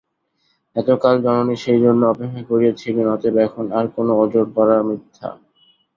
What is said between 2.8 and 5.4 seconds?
ছিলেন, অতএব এখন আর কোনো ওজর করা মিথ্যা।